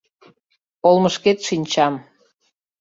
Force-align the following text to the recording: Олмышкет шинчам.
Олмышкет 0.87 1.39
шинчам. 1.47 1.93